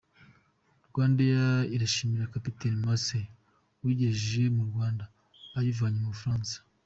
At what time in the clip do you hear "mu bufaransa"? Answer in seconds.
6.01-6.55